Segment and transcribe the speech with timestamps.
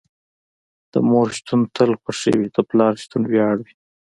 [0.91, 3.73] د مور شتون تل خوښې وي، د پلار شتون وياړ دي.